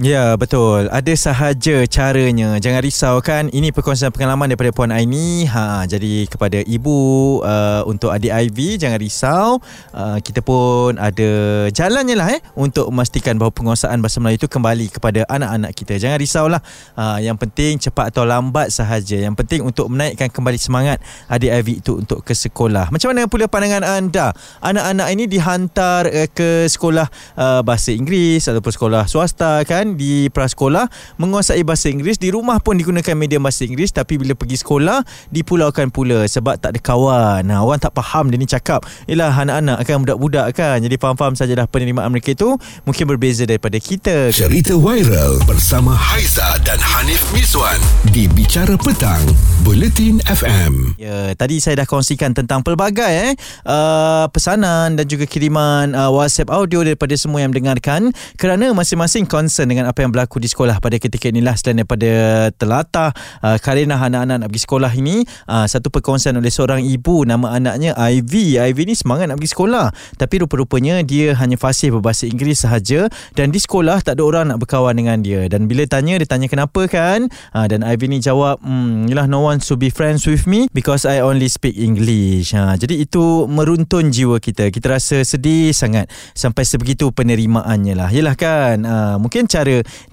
Ya 0.01 0.41
betul. 0.41 0.89
Ada 0.89 1.13
sahaja 1.21 1.85
caranya. 1.85 2.57
Jangan 2.57 2.81
risau 2.81 3.21
kan 3.21 3.53
Ini 3.53 3.77
perkongsian 3.77 4.09
pengalaman 4.09 4.49
daripada 4.49 4.73
Puan 4.73 4.89
Aini. 4.89 5.45
Ha, 5.45 5.85
Jadi 5.85 6.25
kepada 6.33 6.65
ibu 6.65 7.37
uh, 7.45 7.85
Untuk 7.85 8.09
adik 8.09 8.33
Ivy 8.33 8.81
Jangan 8.81 8.97
risau. 8.97 9.61
Uh, 9.93 10.17
Kita 10.25 10.41
pun 10.41 10.97
ada 10.97 11.31
jalannya 11.69 12.17
lah 12.17 12.33
eh 12.33 12.41
Untuk 12.57 12.89
memastikan 12.89 13.37
bahawa 13.37 13.53
penguasaan 13.53 14.01
bahasa 14.01 14.17
Melayu 14.25 14.41
itu 14.41 14.49
Kembali 14.49 14.89
kepada 14.89 15.29
anak-anak 15.29 15.77
kita. 15.77 16.01
Jangan 16.01 16.17
risaulah 16.17 16.65
uh, 16.97 17.21
Yang 17.21 17.37
penting 17.45 17.73
cepat 17.77 18.17
atau 18.17 18.25
lambat 18.25 18.73
sahaja. 18.73 19.21
Yang 19.21 19.45
penting 19.45 19.61
untuk 19.61 19.93
menaikkan 19.93 20.33
kembali 20.33 20.57
semangat 20.57 21.05
Adik 21.29 21.53
Ivy 21.53 21.85
itu 21.85 22.01
untuk 22.01 22.25
ke 22.25 22.33
sekolah. 22.33 22.89
Macam 22.89 23.13
mana 23.13 23.29
pula 23.29 23.45
pandangan 23.45 23.85
anda? 23.85 24.33
Anak-anak 24.65 25.09
ini 25.13 25.29
dihantar 25.29 26.09
uh, 26.09 26.29
ke 26.33 26.65
sekolah 26.73 27.13
uh, 27.37 27.61
Bahasa 27.61 27.93
Inggeris 27.93 28.49
Ataupun 28.49 28.73
sekolah 28.73 29.05
swasta 29.05 29.61
kan 29.69 29.82
kan 29.83 29.99
di 29.99 30.31
prasekolah 30.31 30.87
menguasai 31.19 31.67
bahasa 31.67 31.91
Inggeris 31.91 32.23
di 32.23 32.31
rumah 32.31 32.63
pun 32.63 32.79
digunakan 32.79 33.19
media 33.19 33.43
bahasa 33.43 33.67
Inggeris 33.67 33.91
tapi 33.91 34.15
bila 34.15 34.39
pergi 34.39 34.63
sekolah 34.63 35.03
dipulaukan 35.35 35.91
pula 35.91 36.23
sebab 36.31 36.63
tak 36.63 36.79
ada 36.79 36.81
kawan. 36.81 37.43
Nah, 37.43 37.67
orang 37.67 37.83
tak 37.83 37.91
faham 37.99 38.31
dia 38.31 38.39
ni 38.39 38.47
cakap. 38.47 38.87
Yalah 39.11 39.35
anak-anak 39.35 39.83
kan 39.83 39.99
budak-budak 40.07 40.47
kan. 40.55 40.79
Jadi 40.79 40.95
faham-faham 40.95 41.35
sajalah 41.35 41.67
penerimaan 41.67 42.15
mereka 42.15 42.31
itu 42.31 42.55
mungkin 42.87 43.11
berbeza 43.11 43.43
daripada 43.43 43.75
kita. 43.83 44.31
Cerita 44.31 44.79
viral 44.79 45.43
bersama 45.51 45.99
Haiza 45.99 46.63
dan 46.63 46.79
Hanif 46.79 47.27
Miswan 47.35 47.83
di 48.15 48.31
Bicara 48.31 48.79
Petang, 48.79 49.21
Buletin 49.67 50.23
FM. 50.31 50.95
Ya, 50.95 51.35
tadi 51.35 51.59
saya 51.59 51.83
dah 51.83 51.89
kongsikan 51.91 52.31
tentang 52.39 52.63
pelbagai 52.63 53.11
eh 53.13 53.35
uh, 53.67 54.31
pesanan 54.31 54.95
dan 54.95 55.05
juga 55.11 55.27
kiriman 55.27 55.91
uh, 55.97 56.13
WhatsApp 56.15 56.53
audio 56.55 56.87
daripada 56.87 57.17
semua 57.19 57.43
yang 57.43 57.51
mendengarkan 57.51 58.15
kerana 58.39 58.71
masing-masing 58.77 59.25
concern 59.27 59.72
dengan 59.73 59.89
apa 59.89 60.05
yang 60.05 60.13
berlaku 60.13 60.37
di 60.39 60.49
sekolah 60.49 60.79
pada 60.79 61.01
ketika 61.01 61.33
inilah 61.33 61.57
selain 61.57 61.81
daripada 61.81 62.11
telatah 62.55 63.11
uh, 63.41 63.57
karenah 63.57 63.97
anak-anak 63.97 64.45
nak 64.45 64.49
pergi 64.53 64.63
sekolah 64.69 64.93
ini. 64.93 65.25
Uh, 65.49 65.65
satu 65.65 65.89
perkongsian 65.89 66.37
oleh 66.37 66.53
seorang 66.53 66.85
ibu. 66.85 67.25
Nama 67.25 67.57
anaknya 67.57 67.97
Ivy. 67.97 68.59
Ivy 68.59 68.83
ni 68.91 68.95
semangat 68.99 69.31
nak 69.31 69.41
pergi 69.41 69.53
sekolah. 69.55 69.87
Tapi 70.19 70.35
rupa-rupanya 70.45 71.01
dia 71.07 71.33
hanya 71.39 71.57
fasih 71.57 71.95
berbahasa 71.95 72.27
Inggeris 72.27 72.67
sahaja. 72.67 73.09
Dan 73.33 73.55
di 73.55 73.59
sekolah 73.63 74.03
tak 74.03 74.19
ada 74.19 74.23
orang 74.27 74.45
nak 74.53 74.59
berkawan 74.61 74.93
dengan 74.99 75.23
dia. 75.23 75.47
Dan 75.47 75.71
bila 75.71 75.87
tanya 75.87 76.19
dia 76.19 76.29
tanya 76.29 76.51
kenapa 76.51 76.85
kan? 76.91 77.31
Uh, 77.55 77.67
dan 77.71 77.87
Ivy 77.87 78.11
ni 78.11 78.19
jawab 78.19 78.59
hmm, 78.61 79.09
yalah 79.09 79.31
no 79.31 79.47
one 79.47 79.63
to 79.63 79.79
be 79.79 79.89
friends 79.89 80.27
with 80.27 80.45
me 80.45 80.67
because 80.75 81.07
I 81.07 81.23
only 81.23 81.47
speak 81.47 81.79
English. 81.79 82.53
Uh, 82.53 82.75
jadi 82.75 83.07
itu 83.07 83.47
meruntun 83.47 84.11
jiwa 84.11 84.43
kita. 84.43 84.69
Kita 84.75 84.99
rasa 84.99 85.23
sedih 85.23 85.71
sangat 85.71 86.11
sampai 86.35 86.67
sebegitu 86.67 87.15
penerimaannya 87.15 87.95
lah. 87.95 88.11
Yalah 88.11 88.35
kan? 88.35 88.77
Uh, 88.83 89.17
mungkin 89.23 89.47
cara 89.47 89.62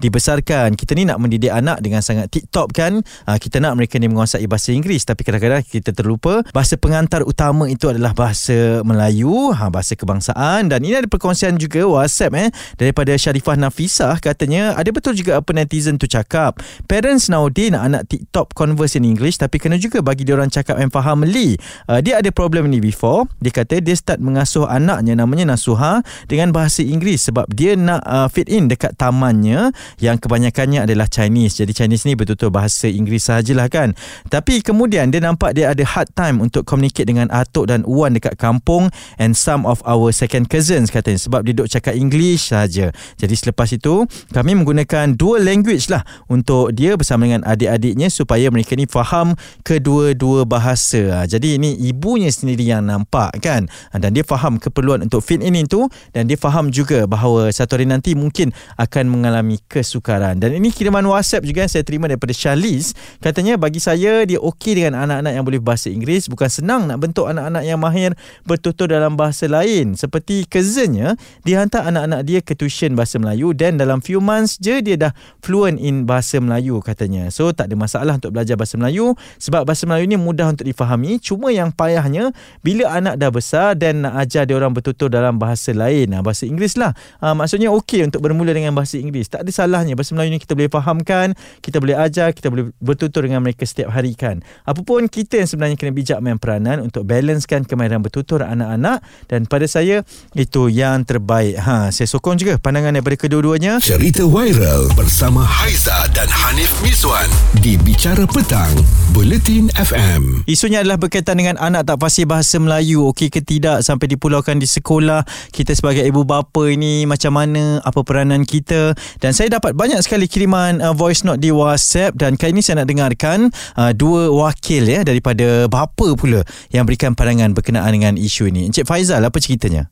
dibesarkan. 0.00 0.74
Kita 0.74 0.94
ni 0.94 1.06
nak 1.06 1.18
mendidik 1.22 1.50
anak 1.50 1.82
dengan 1.82 2.00
sangat 2.04 2.30
tip-top 2.30 2.72
kan? 2.74 3.02
Uh, 3.26 3.38
kita 3.38 3.58
nak 3.62 3.76
mereka 3.78 3.98
ni 3.98 4.06
menguasai 4.10 4.46
bahasa 4.46 4.74
Inggeris. 4.74 5.06
Tapi 5.06 5.22
kadang-kadang 5.26 5.62
kita 5.66 5.90
terlupa 5.94 6.42
bahasa 6.54 6.76
pengantar 6.76 7.22
utama 7.26 7.66
itu 7.66 7.90
adalah 7.90 8.14
bahasa 8.14 8.84
Melayu 8.86 9.52
ha, 9.54 9.68
bahasa 9.68 9.94
kebangsaan. 9.96 10.70
Dan 10.70 10.84
ini 10.84 10.98
ada 10.98 11.08
perkongsian 11.08 11.56
juga 11.56 11.84
WhatsApp 11.86 12.32
eh 12.36 12.48
daripada 12.76 13.14
Syarifah 13.14 13.56
Nafisah. 13.56 14.16
Katanya 14.18 14.74
ada 14.76 14.88
betul 14.90 15.16
juga 15.16 15.38
apa 15.38 15.50
netizen 15.52 15.96
tu 15.96 16.06
cakap. 16.06 16.60
Parents 16.86 17.30
nowadays 17.30 17.72
nak 17.72 17.82
anak 17.86 18.02
tip-top 18.10 18.52
converse 18.52 18.98
in 18.98 19.06
English 19.06 19.38
tapi 19.40 19.56
kena 19.62 19.78
juga 19.80 20.02
bagi 20.02 20.26
dia 20.26 20.34
orang 20.36 20.50
cakap 20.50 20.80
yang 20.80 20.90
faham 20.90 21.22
Meli 21.22 21.60
uh, 21.88 22.00
dia 22.00 22.18
ada 22.18 22.28
problem 22.32 22.68
ni 22.68 22.82
before. 22.82 23.28
Dia 23.38 23.52
kata 23.52 23.78
dia 23.84 23.94
start 23.94 24.18
mengasuh 24.22 24.66
anaknya 24.66 25.14
namanya 25.16 25.54
Nasuha 25.54 26.02
dengan 26.26 26.50
bahasa 26.50 26.80
Inggeris 26.80 27.30
sebab 27.30 27.48
dia 27.52 27.76
nak 27.76 28.02
uh, 28.04 28.28
fit 28.32 28.48
in 28.48 28.66
dekat 28.70 28.96
tamannya 29.40 29.72
yang 30.04 30.20
kebanyakannya 30.20 30.84
adalah 30.84 31.08
Chinese. 31.08 31.64
Jadi 31.64 31.72
Chinese 31.72 32.04
ni 32.04 32.12
betul-betul 32.12 32.52
bahasa 32.52 32.86
Inggeris 32.86 33.32
sajalah 33.32 33.72
kan. 33.72 33.96
Tapi 34.28 34.60
kemudian 34.60 35.08
dia 35.08 35.24
nampak 35.24 35.56
dia 35.56 35.72
ada 35.72 35.80
hard 35.80 36.12
time 36.12 36.44
untuk 36.44 36.68
communicate 36.68 37.08
dengan 37.08 37.32
atuk 37.32 37.72
dan 37.72 37.82
uan 37.88 38.12
dekat 38.12 38.36
kampung 38.36 38.92
and 39.16 39.32
some 39.32 39.64
of 39.64 39.80
our 39.88 40.12
second 40.12 40.52
cousins 40.52 40.92
katanya 40.92 41.16
sebab 41.16 41.40
dia 41.48 41.56
duk 41.56 41.68
cakap 41.72 41.96
English 41.96 42.52
saja. 42.52 42.92
Jadi 43.16 43.34
selepas 43.34 43.72
itu 43.72 44.04
kami 44.36 44.52
menggunakan 44.60 45.16
dual 45.16 45.40
language 45.40 45.88
lah 45.88 46.04
untuk 46.28 46.76
dia 46.76 47.00
bersama 47.00 47.24
dengan 47.24 47.42
adik-adiknya 47.48 48.12
supaya 48.12 48.52
mereka 48.52 48.76
ni 48.76 48.84
faham 48.84 49.32
kedua-dua 49.64 50.44
bahasa. 50.44 51.24
Jadi 51.24 51.56
ini 51.56 51.80
ibunya 51.88 52.28
sendiri 52.28 52.68
yang 52.68 52.84
nampak 52.84 53.40
kan. 53.40 53.64
Dan 53.96 54.12
dia 54.12 54.26
faham 54.26 54.60
keperluan 54.60 55.06
untuk 55.06 55.24
fit 55.24 55.40
in 55.40 55.56
itu 55.56 55.86
dan 56.12 56.26
dia 56.28 56.36
faham 56.36 56.68
juga 56.68 57.06
bahawa 57.06 57.48
satu 57.52 57.78
hari 57.78 57.86
nanti 57.86 58.12
mungkin 58.18 58.50
akan 58.76 59.04
mengalami 59.06 59.29
kesukaran. 59.68 60.38
Dan 60.40 60.56
ini 60.56 60.72
kiriman 60.72 61.04
WhatsApp 61.04 61.44
juga 61.44 61.66
yang 61.66 61.72
saya 61.72 61.84
terima 61.84 62.08
daripada 62.08 62.32
Charlize. 62.32 62.96
Katanya 63.20 63.60
bagi 63.60 63.78
saya 63.78 64.24
dia 64.24 64.40
okey 64.40 64.80
dengan 64.80 65.04
anak-anak 65.04 65.32
yang 65.36 65.44
boleh 65.44 65.60
bahasa 65.60 65.92
Inggeris. 65.92 66.32
Bukan 66.32 66.48
senang 66.48 66.88
nak 66.88 67.02
bentuk 67.04 67.28
anak-anak 67.28 67.62
yang 67.68 67.76
mahir 67.76 68.16
bertutur 68.48 68.88
dalam 68.88 69.18
bahasa 69.20 69.44
lain. 69.50 69.92
Seperti 69.92 70.48
cousinnya, 70.48 71.20
dia 71.44 71.60
hantar 71.60 71.84
anak-anak 71.92 72.20
dia 72.24 72.40
ke 72.40 72.56
tuition 72.56 72.96
bahasa 72.96 73.20
Melayu 73.20 73.52
dan 73.52 73.76
dalam 73.76 74.00
few 74.00 74.24
months 74.24 74.56
je 74.56 74.80
dia 74.80 74.96
dah 74.96 75.12
fluent 75.44 75.76
in 75.76 76.08
bahasa 76.08 76.40
Melayu 76.40 76.80
katanya. 76.80 77.28
So 77.28 77.52
tak 77.52 77.68
ada 77.68 77.76
masalah 77.76 78.16
untuk 78.16 78.32
belajar 78.32 78.56
bahasa 78.56 78.80
Melayu 78.80 79.12
sebab 79.36 79.68
bahasa 79.68 79.84
Melayu 79.84 80.08
ni 80.08 80.16
mudah 80.16 80.48
untuk 80.48 80.64
difahami. 80.64 81.20
Cuma 81.20 81.52
yang 81.52 81.68
payahnya 81.68 82.32
bila 82.64 82.88
anak 82.88 83.20
dah 83.20 83.28
besar 83.28 83.76
dan 83.76 84.08
nak 84.08 84.16
ajar 84.24 84.48
dia 84.48 84.56
orang 84.56 84.72
bertutur 84.72 85.12
dalam 85.12 85.36
bahasa 85.36 85.76
lain. 85.76 86.16
Bahasa 86.24 86.48
Inggeris 86.48 86.80
lah. 86.80 86.96
Uh, 87.20 87.36
maksudnya 87.36 87.68
okey 87.76 88.08
untuk 88.08 88.24
bermula 88.24 88.56
dengan 88.56 88.72
bahasa 88.72 88.96
Inggeris. 88.96 89.19
Tak 89.26 89.44
ada 89.44 89.50
salahnya 89.52 89.98
bahasa 89.98 90.16
Melayu 90.16 90.32
ni 90.32 90.40
kita 90.40 90.54
boleh 90.56 90.70
fahamkan, 90.70 91.36
kita 91.60 91.82
boleh 91.82 91.96
ajar, 91.98 92.32
kita 92.32 92.48
boleh 92.48 92.72
bertutur 92.80 93.26
dengan 93.26 93.44
mereka 93.44 93.66
setiap 93.66 93.92
hari 93.92 94.16
kan. 94.16 94.40
Apapun 94.64 95.10
kita 95.10 95.42
yang 95.42 95.48
sebenarnya 95.50 95.76
kena 95.76 95.92
bijak 95.92 96.18
main 96.22 96.38
peranan 96.38 96.80
untuk 96.80 97.04
balancekan 97.04 97.66
kemahiran 97.66 98.00
bertutur 98.00 98.40
anak-anak 98.46 99.02
dan 99.26 99.44
pada 99.44 99.66
saya 99.66 100.06
itu 100.32 100.70
yang 100.70 101.02
terbaik. 101.04 101.58
Ha, 101.60 101.90
saya 101.90 102.06
sokong 102.06 102.38
juga 102.40 102.56
pandangan 102.56 102.96
daripada 102.96 103.18
kedua-duanya. 103.18 103.82
Cerita 103.82 104.24
viral 104.24 104.88
bersama 104.94 105.42
Haiza 105.42 106.06
dan 106.14 106.30
Hanif 106.30 106.70
Miswan 106.80 107.26
di 107.60 107.74
Bicara 107.80 108.24
Petang, 108.24 108.70
Buletin 109.10 109.68
FM. 109.74 110.46
Isunya 110.46 110.80
adalah 110.80 110.96
berkaitan 111.00 111.36
dengan 111.40 111.58
anak 111.58 111.88
tak 111.88 111.98
fasih 111.98 112.24
bahasa 112.28 112.56
Melayu. 112.62 113.08
Okey 113.10 113.32
ke 113.32 113.42
tidak 113.42 113.82
sampai 113.82 114.06
dipulaukan 114.10 114.60
di 114.60 114.68
sekolah. 114.68 115.26
Kita 115.50 115.74
sebagai 115.74 116.04
ibu 116.06 116.22
bapa 116.22 116.70
ini 116.70 117.08
macam 117.08 117.34
mana, 117.34 117.82
apa 117.82 118.00
peranan 118.06 118.46
kita 118.46 118.94
dan 119.18 119.34
saya 119.34 119.50
dapat 119.50 119.74
banyak 119.74 119.98
sekali 120.04 120.30
kiriman 120.30 120.78
uh, 120.78 120.94
voice 120.94 121.26
note 121.26 121.42
di 121.42 121.50
WhatsApp. 121.50 122.14
Dan 122.14 122.38
kali 122.38 122.54
ini 122.54 122.62
saya 122.62 122.86
nak 122.86 122.88
dengarkan 122.92 123.50
uh, 123.74 123.90
dua 123.90 124.30
wakil 124.30 124.86
ya 124.86 125.02
daripada 125.02 125.66
bapa 125.66 126.14
pula 126.14 126.46
yang 126.70 126.86
berikan 126.86 127.18
pandangan 127.18 127.50
berkenaan 127.50 127.90
dengan 127.90 128.14
isu 128.14 128.46
ini. 128.54 128.70
Encik 128.70 128.86
Faizal 128.86 129.26
apa 129.26 129.42
ceritanya? 129.42 129.90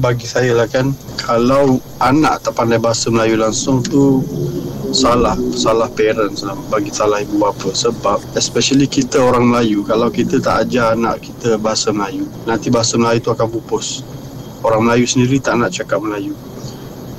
bagi 0.00 0.24
saya 0.24 0.56
lah 0.56 0.64
kan 0.64 0.96
kalau 1.20 1.76
anak 2.00 2.40
tak 2.40 2.56
pandai 2.56 2.80
bahasa 2.80 3.12
Melayu 3.12 3.36
langsung 3.36 3.84
tu 3.84 4.24
salah 4.92 5.36
salah 5.52 5.88
parents 5.92 6.40
lah. 6.40 6.56
Bagi 6.72 6.88
salah 6.88 7.20
ibu 7.20 7.36
bapa. 7.36 7.72
Sebab 7.76 8.24
especially 8.36 8.88
kita 8.88 9.20
orang 9.20 9.52
Melayu 9.52 9.84
kalau 9.84 10.08
kita 10.08 10.40
tak 10.40 10.68
ajar 10.68 10.96
anak 10.96 11.20
kita 11.20 11.60
bahasa 11.60 11.92
Melayu 11.92 12.24
nanti 12.48 12.72
bahasa 12.72 12.96
Melayu 12.96 13.20
tu 13.20 13.30
akan 13.32 13.48
pupus. 13.52 14.00
Orang 14.64 14.88
Melayu 14.88 15.04
sendiri 15.04 15.42
tak 15.42 15.60
nak 15.60 15.74
cakap 15.74 16.00
Melayu 16.00 16.32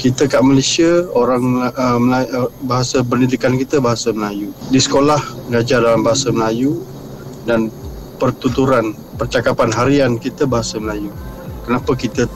kita 0.03 0.27
kat 0.27 0.43
Malaysia 0.43 1.07
orang 1.15 1.63
uh, 1.63 1.95
Melayu, 1.95 2.27
uh, 2.36 2.51
bahasa 2.67 3.00
pendidikan 3.00 3.55
kita 3.55 3.79
bahasa 3.79 4.12
Melayu. 4.12 4.51
Di 4.67 4.75
sekolah 4.75 5.48
mengajar 5.48 5.79
dalam 5.79 6.03
bahasa 6.03 6.27
Melayu 6.27 6.83
dan 7.48 7.72
pertuturan 8.19 8.91
percakapan 9.15 9.72
harian 9.72 10.19
kita 10.19 10.43
bahasa 10.43 10.75
Melayu. 10.75 11.07
Kenapa 11.63 11.95
kita 11.95 12.27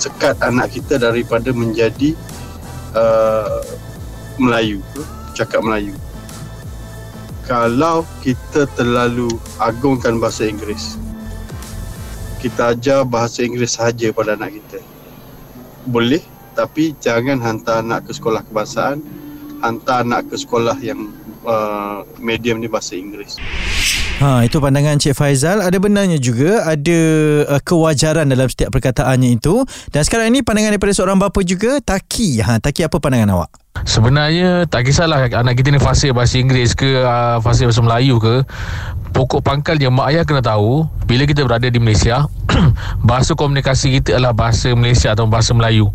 sekat 0.00 0.40
anak 0.40 0.72
kita 0.72 0.96
daripada 0.96 1.52
menjadi 1.52 2.16
uh, 2.96 3.60
Melayu 4.40 4.80
cakap 5.36 5.60
Melayu? 5.60 5.92
Kalau 7.44 8.08
kita 8.24 8.64
terlalu 8.80 9.28
agungkan 9.60 10.16
bahasa 10.16 10.48
Inggeris 10.48 10.96
kita 12.40 12.72
ajar 12.72 13.04
bahasa 13.04 13.44
Inggeris 13.44 13.76
sahaja 13.76 14.08
pada 14.16 14.32
anak 14.32 14.56
kita. 14.56 14.80
Boleh 15.84 16.24
tapi 16.54 16.96
jangan 16.98 17.38
hantar 17.40 17.82
anak 17.82 18.08
ke 18.08 18.12
sekolah 18.12 18.42
kebangsaan 18.46 19.02
hantar 19.60 20.02
anak 20.02 20.32
ke 20.32 20.36
sekolah 20.40 20.76
yang 20.80 21.12
uh, 21.44 22.02
medium 22.18 22.58
ni 22.58 22.66
bahasa 22.66 22.96
Inggeris. 22.96 23.36
Ha 24.20 24.44
itu 24.44 24.60
pandangan 24.60 25.00
Cik 25.00 25.16
Faizal. 25.16 25.64
Ada 25.64 25.80
benarnya 25.80 26.20
juga 26.20 26.64
ada 26.68 27.00
uh, 27.48 27.60
kewajaran 27.60 28.28
dalam 28.28 28.48
setiap 28.48 28.72
perkataannya 28.72 29.40
itu. 29.40 29.64
Dan 29.88 30.04
sekarang 30.04 30.32
ini 30.32 30.44
pandangan 30.44 30.76
daripada 30.76 30.92
seorang 30.92 31.16
bapa 31.16 31.40
juga 31.44 31.80
Taki. 31.80 32.44
Ha 32.44 32.60
Taki 32.60 32.84
apa 32.84 32.96
pandangan 33.00 33.32
awak? 33.36 33.50
Sebenarnya 33.88 34.68
tak 34.68 34.92
kisahlah 34.92 35.30
anak 35.32 35.56
kita 35.56 35.72
ni 35.72 35.80
fasih 35.80 36.12
bahasa 36.12 36.36
Inggeris 36.36 36.76
ke 36.76 37.00
uh, 37.00 37.40
fasih 37.40 37.72
bahasa 37.72 37.80
Melayu 37.80 38.20
ke. 38.20 38.44
Pokok 39.10 39.40
pangkalnya 39.42 39.88
mak 39.90 40.12
ayah 40.12 40.22
kena 40.22 40.44
tahu 40.44 40.86
bila 41.08 41.24
kita 41.26 41.42
berada 41.42 41.66
di 41.66 41.80
Malaysia 41.82 42.30
bahasa 43.00 43.32
komunikasi 43.34 44.00
kita 44.00 44.18
adalah 44.18 44.36
bahasa 44.36 44.72
Malaysia 44.76 45.12
atau 45.14 45.26
bahasa 45.26 45.56
Melayu. 45.56 45.88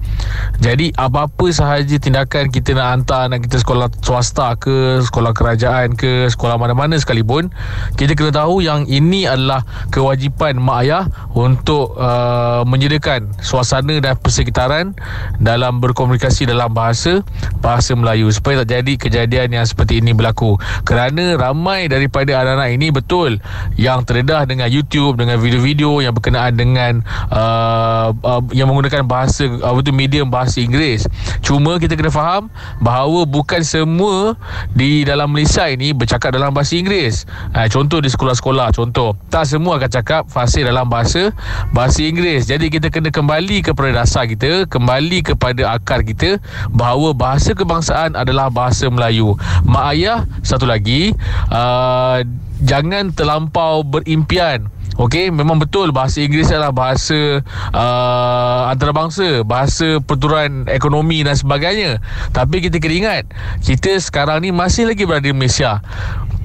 Jadi 0.60 0.91
apa-apa 0.95 1.51
sahaja 1.51 1.95
tindakan 2.00 2.50
kita 2.50 2.74
nak 2.75 2.88
hantar 2.91 3.29
anak 3.29 3.45
kita 3.45 3.62
sekolah 3.62 3.88
swasta 4.01 4.57
ke, 4.57 5.03
sekolah 5.03 5.31
kerajaan 5.36 5.93
ke, 5.93 6.27
sekolah 6.31 6.57
mana-mana 6.57 6.98
sekalipun, 6.98 7.51
kita 8.00 8.17
kena 8.17 8.31
tahu 8.34 8.65
yang 8.65 8.88
ini 8.89 9.29
adalah 9.29 9.63
kewajipan 9.93 10.57
mak 10.57 10.88
ayah 10.88 11.03
untuk 11.36 11.95
uh, 12.00 12.63
menyediakan 12.65 13.29
suasana 13.43 14.00
dan 14.01 14.17
persekitaran 14.17 14.98
dalam 15.38 15.84
berkomunikasi 15.84 16.48
dalam 16.50 16.72
bahasa 16.72 17.22
bahasa 17.60 17.93
Melayu 17.93 18.31
supaya 18.31 18.63
tak 18.63 18.81
jadi 18.81 18.93
kejadian 18.98 19.62
yang 19.62 19.65
seperti 19.67 20.00
ini 20.00 20.15
berlaku. 20.15 20.57
Kerana 20.88 21.36
ramai 21.38 21.91
daripada 21.91 22.41
anak-anak 22.41 22.69
ini 22.74 22.88
betul 22.89 23.38
yang 23.75 24.01
terdedah 24.07 24.48
dengan 24.48 24.72
YouTube 24.72 25.19
dengan 25.19 25.38
video-video 25.38 26.01
yang 26.01 26.15
berkenaan 26.15 26.54
dengan 26.55 27.03
uh, 27.29 28.15
uh, 28.15 28.41
yang 28.55 28.71
menggunakan 28.71 29.03
bahasa 29.05 29.45
apa 29.62 29.79
tu 29.83 29.91
medium 29.91 30.31
bahasa 30.31 30.63
Inggeris. 30.63 31.05
Cuma 31.43 31.77
kita 31.77 31.93
kena 32.00 32.09
faham 32.09 32.47
bahawa 32.81 33.27
bukan 33.27 33.62
semua 33.62 34.39
di 34.71 35.03
dalam 35.03 35.29
Malaysia 35.29 35.67
ini 35.67 35.91
bercakap 35.91 36.33
dalam 36.33 36.55
bahasa 36.55 36.79
Inggeris. 36.79 37.27
Uh, 37.51 37.67
contoh 37.67 38.00
di 38.00 38.09
sekolah-sekolah 38.09 38.71
contoh 38.74 39.13
tak 39.29 39.45
semua 39.45 39.77
akan 39.77 39.89
cakap 39.91 40.24
fasih 40.31 40.65
dalam 40.65 40.88
bahasa 40.88 41.35
bahasa 41.75 42.01
Inggeris. 42.01 42.47
Jadi 42.47 42.71
kita 42.71 42.89
kena 42.89 43.12
kembali 43.12 43.62
kepada 43.62 44.03
dasar 44.03 44.25
kita, 44.25 44.65
kembali 44.71 45.21
kepada 45.21 45.75
akar 45.75 46.01
kita 46.01 46.39
bahawa 46.71 47.12
bahasa 47.12 47.51
kebangsaan 47.51 48.15
adalah 48.15 48.47
bahasa 48.47 48.88
Melayu. 48.88 49.35
Mak 49.67 49.85
ayah 49.95 50.24
satu 50.41 50.63
lagi 50.63 51.12
uh, 51.51 52.24
jangan 52.63 53.12
terlampau 53.12 53.83
berimpian 53.83 54.71
Okey, 54.95 55.27
memang 55.27 55.59
betul 55.59 55.91
bahasa 55.91 56.23
Inggeris 56.23 56.55
adalah 56.55 56.71
bahasa 56.71 57.43
uh, 57.75 58.71
antarabangsa, 58.71 59.43
bahasa 59.43 59.99
perturuan 59.99 60.63
ekonomi 60.71 61.19
dan 61.19 61.35
sebagainya. 61.35 61.99
Tapi 62.31 62.63
kita 62.63 62.79
kena 62.79 62.95
ingat, 62.95 63.23
kita 63.59 63.99
sekarang 63.99 64.47
ni 64.47 64.55
masih 64.55 64.87
lagi 64.87 65.03
berada 65.03 65.27
di 65.27 65.35
Malaysia. 65.35 65.83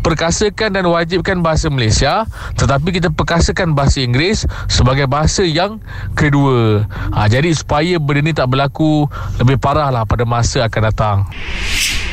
Perkasakan 0.01 0.75
dan 0.75 0.85
wajibkan 0.89 1.45
bahasa 1.45 1.69
Malaysia 1.69 2.25
Tetapi 2.57 2.97
kita 2.97 3.13
perkasakan 3.13 3.77
bahasa 3.77 4.01
Inggeris 4.01 4.49
Sebagai 4.67 5.05
bahasa 5.07 5.45
yang 5.45 5.79
kedua 6.17 6.89
ha, 7.13 7.29
Jadi 7.29 7.53
supaya 7.53 8.01
benda 8.01 8.21
ni 8.25 8.33
tak 8.33 8.49
berlaku 8.49 9.07
Lebih 9.37 9.61
parah 9.61 9.93
lah 9.93 10.09
pada 10.09 10.25
masa 10.25 10.65
akan 10.67 10.83
datang 10.89 11.19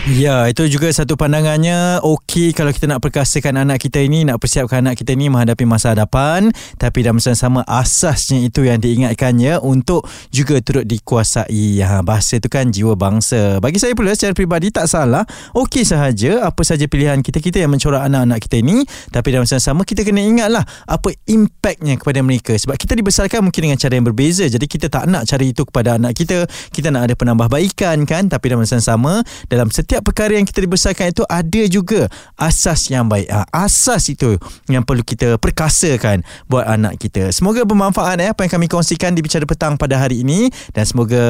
Ya, 0.07 0.47
itu 0.47 0.63
juga 0.71 0.87
satu 0.87 1.19
pandangannya. 1.19 1.99
Okey 1.99 2.55
kalau 2.55 2.71
kita 2.71 2.87
nak 2.87 3.03
perkasakan 3.03 3.67
anak 3.67 3.83
kita 3.83 3.99
ini, 3.99 4.23
nak 4.23 4.39
persiapkan 4.39 4.79
anak 4.79 5.03
kita 5.03 5.11
ini 5.11 5.27
menghadapi 5.27 5.67
masa 5.67 5.91
hadapan. 5.91 6.47
Tapi 6.79 7.03
dalam 7.03 7.19
masa 7.19 7.35
sama 7.35 7.59
asasnya 7.67 8.39
itu 8.39 8.63
yang 8.63 8.79
diingatkannya 8.79 9.59
untuk 9.59 10.07
juga 10.31 10.63
turut 10.63 10.87
dikuasai. 10.87 11.83
Ha, 11.83 12.07
bahasa 12.07 12.39
itu 12.39 12.47
kan 12.47 12.71
jiwa 12.71 12.95
bangsa. 12.95 13.59
Bagi 13.59 13.83
saya 13.83 13.99
pula 13.99 14.15
secara 14.15 14.31
peribadi 14.31 14.71
tak 14.71 14.87
salah. 14.87 15.27
Okey 15.51 15.83
sahaja 15.83 16.47
apa 16.47 16.63
saja 16.63 16.87
pilihan 16.87 17.19
kita-kita 17.19 17.59
yang 17.59 17.75
mencorak 17.77 18.01
anak-anak 18.09 18.39
kita 18.43 18.55
ini. 18.65 18.83
Tapi 19.13 19.27
dalam 19.29 19.45
masa 19.45 19.61
sama 19.61 19.85
kita 19.85 20.01
kena 20.01 20.25
ingatlah 20.25 20.65
apa 20.89 21.13
impactnya 21.29 22.01
kepada 22.01 22.19
mereka. 22.25 22.57
Sebab 22.57 22.75
kita 22.75 22.97
dibesarkan 22.97 23.45
mungkin 23.45 23.71
dengan 23.71 23.77
cara 23.77 23.93
yang 23.93 24.05
berbeza. 24.09 24.49
Jadi 24.49 24.65
kita 24.65 24.89
tak 24.89 25.05
nak 25.05 25.29
cara 25.29 25.43
itu 25.45 25.61
kepada 25.63 26.01
anak 26.01 26.17
kita. 26.17 26.49
Kita 26.73 26.89
nak 26.89 27.07
ada 27.07 27.13
penambahbaikan 27.13 28.03
kan. 28.09 28.27
Tapi 28.27 28.45
dalam 28.49 28.65
masa 28.65 28.81
sama 28.81 29.21
dalam 29.47 29.69
setiap 29.69 30.01
perkara 30.01 30.35
yang 30.35 30.47
kita 30.47 30.65
dibesarkan 30.65 31.13
itu 31.13 31.23
ada 31.27 31.61
juga 31.69 32.09
asas 32.39 32.89
yang 32.89 33.05
baik. 33.05 33.29
Ha, 33.29 33.45
asas 33.53 34.09
itu 34.09 34.39
yang 34.71 34.81
perlu 34.81 35.03
kita 35.03 35.37
perkasakan 35.37 36.23
buat 36.47 36.65
anak 36.65 36.97
kita. 36.97 37.29
Semoga 37.35 37.67
bermanfaat 37.67 38.17
eh, 38.23 38.29
apa 38.31 38.47
yang 38.47 38.51
kami 38.51 38.67
kongsikan 38.71 39.13
di 39.13 39.21
Bicara 39.21 39.43
Petang 39.43 39.75
pada 39.75 39.99
hari 39.99 40.23
ini 40.23 40.47
dan 40.71 40.87
semoga 40.87 41.23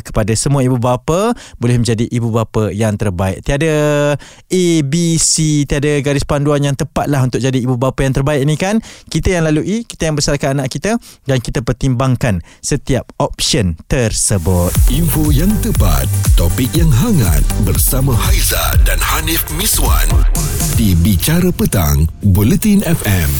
kepada 0.00 0.32
semua 0.38 0.62
ibu 0.62 0.78
bapa 0.78 1.34
boleh 1.58 1.76
menjadi 1.78 2.06
ibu 2.08 2.30
bapa 2.30 2.70
yang 2.70 2.94
terbaik. 2.94 3.42
Tiada 3.42 4.14
A, 4.30 4.64
B, 4.86 5.18
C, 5.18 5.64
tiada 5.66 5.81
garis 6.04 6.22
panduan 6.22 6.62
yang 6.62 6.76
tepat 6.76 7.08
lah 7.08 7.24
untuk 7.24 7.40
jadi 7.40 7.58
ibu 7.58 7.80
bapa 7.80 8.04
yang 8.04 8.12
terbaik 8.12 8.44
ini 8.44 8.54
kan. 8.60 8.78
Kita 9.08 9.40
yang 9.40 9.48
lalui, 9.48 9.88
kita 9.88 10.12
yang 10.12 10.16
besarkan 10.18 10.60
anak 10.60 10.68
kita 10.70 11.00
dan 11.24 11.38
kita 11.40 11.64
pertimbangkan 11.64 12.44
setiap 12.60 13.08
option 13.18 13.74
tersebut. 13.88 14.70
Info 14.92 15.32
yang 15.32 15.50
tepat, 15.64 16.06
topik 16.36 16.68
yang 16.76 16.92
hangat 16.92 17.40
bersama 17.64 18.02
bersama 18.02 18.18
Haiza 18.18 18.58
dan 18.82 18.98
Hanif 18.98 19.46
Miswan 19.54 20.08
di 20.74 20.90
Bicara 20.96 21.54
Petang, 21.54 22.10
Bulletin 22.20 22.82
FM. 22.82 23.30